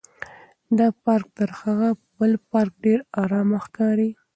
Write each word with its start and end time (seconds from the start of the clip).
دا 0.77 0.87
پارک 1.03 1.27
تر 1.37 1.49
هغه 1.61 1.89
بل 2.17 2.31
پارک 2.51 2.73
ډېر 2.85 2.99
ارامه 3.21 3.59
ښکاري. 3.65 4.09